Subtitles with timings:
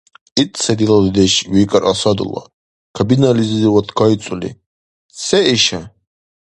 [0.41, 2.43] —Ит сай дила дудеш,— викӀар Асадулла,
[2.97, 4.51] кабинализивад кайцӀули.—
[5.25, 5.81] Се иша?